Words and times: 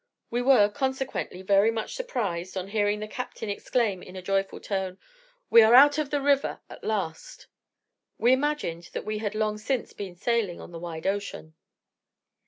We 0.31 0.41
were, 0.41 0.67
consequently, 0.67 1.43
very 1.43 1.69
much 1.69 1.93
surprised, 1.93 2.57
on 2.57 2.69
hearing 2.69 3.01
the 3.01 3.07
captain 3.07 3.49
exclaim, 3.51 4.01
in 4.01 4.15
a 4.15 4.21
joyful 4.23 4.59
tone, 4.59 4.97
"We 5.51 5.61
are 5.61 5.75
out 5.75 5.99
of 5.99 6.09
the 6.09 6.23
river 6.23 6.59
at 6.71 6.83
last." 6.83 7.45
We 8.17 8.33
imagined 8.33 8.89
that 8.93 9.05
we 9.05 9.19
had 9.19 9.35
long 9.35 9.59
since 9.59 9.93
been 9.93 10.15
sailing 10.15 10.59
upon 10.59 10.71
the 10.71 10.79
wide 10.79 11.05
ocean. 11.05 11.53